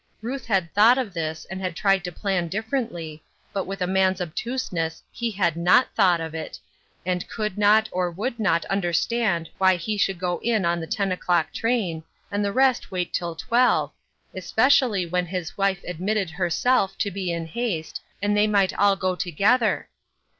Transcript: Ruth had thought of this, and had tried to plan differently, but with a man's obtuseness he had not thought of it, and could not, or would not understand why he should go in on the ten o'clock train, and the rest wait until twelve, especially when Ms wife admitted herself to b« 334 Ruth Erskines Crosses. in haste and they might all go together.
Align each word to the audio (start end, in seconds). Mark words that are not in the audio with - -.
Ruth 0.23 0.47
had 0.47 0.73
thought 0.73 0.97
of 0.97 1.13
this, 1.13 1.45
and 1.45 1.61
had 1.61 1.75
tried 1.75 2.03
to 2.05 2.11
plan 2.11 2.47
differently, 2.47 3.23
but 3.53 3.65
with 3.65 3.83
a 3.83 3.85
man's 3.85 4.19
obtuseness 4.19 5.03
he 5.11 5.29
had 5.29 5.55
not 5.55 5.93
thought 5.93 6.19
of 6.19 6.33
it, 6.33 6.59
and 7.05 7.29
could 7.29 7.55
not, 7.55 7.87
or 7.91 8.09
would 8.09 8.39
not 8.39 8.65
understand 8.65 9.47
why 9.59 9.75
he 9.75 9.99
should 9.99 10.17
go 10.17 10.39
in 10.41 10.65
on 10.65 10.79
the 10.79 10.87
ten 10.87 11.11
o'clock 11.11 11.53
train, 11.53 12.03
and 12.31 12.43
the 12.43 12.51
rest 12.51 12.89
wait 12.89 13.09
until 13.09 13.35
twelve, 13.35 13.91
especially 14.33 15.05
when 15.05 15.29
Ms 15.31 15.55
wife 15.55 15.83
admitted 15.83 16.31
herself 16.31 16.97
to 16.97 17.11
b« 17.11 17.27
334 17.27 17.37
Ruth 17.37 17.45
Erskines 17.45 17.51
Crosses. 17.51 17.99
in 17.99 18.23
haste 18.23 18.23
and 18.23 18.35
they 18.35 18.47
might 18.47 18.73
all 18.79 18.95
go 18.95 19.15
together. 19.15 19.87